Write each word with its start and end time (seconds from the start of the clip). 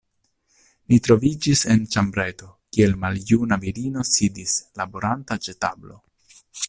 Ni 0.93 0.97
troviĝis 1.07 1.59
en 1.73 1.83
ĉambreto, 1.95 2.49
kie 2.77 2.87
maljuna 3.03 3.59
virino 3.67 4.07
sidis 4.13 4.57
laboranta 4.83 5.39
ĉe 5.47 5.57
tablo. 5.67 6.01